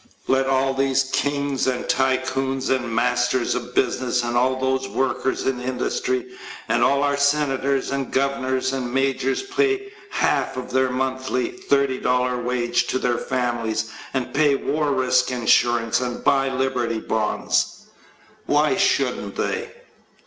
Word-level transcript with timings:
Let 0.27 0.47
all 0.47 0.73
these 0.73 1.03
kings 1.13 1.67
and 1.67 1.87
tycoons 1.87 2.71
and 2.71 2.91
masters 2.91 3.53
of 3.53 3.75
business 3.75 4.23
and 4.23 4.35
all 4.35 4.59
those 4.59 4.87
workers 4.89 5.45
in 5.45 5.61
industry 5.61 6.25
and 6.67 6.81
all 6.81 7.03
our 7.03 7.17
senators 7.17 7.91
and 7.91 8.11
governors 8.11 8.73
and 8.73 8.91
majors 8.91 9.43
pay 9.43 9.91
half 10.09 10.57
of 10.57 10.71
their 10.71 10.89
monthly 10.89 11.49
$30 11.51 12.43
wage 12.43 12.87
to 12.87 12.97
their 12.97 13.19
families 13.19 13.91
and 14.15 14.33
pay 14.33 14.55
war 14.55 14.91
risk 14.91 15.29
insurance 15.29 16.01
and 16.01 16.23
buy 16.23 16.49
Liberty 16.49 16.99
Bonds. 16.99 17.85
Why 18.47 18.77
shouldn't 18.77 19.35
they? 19.35 19.71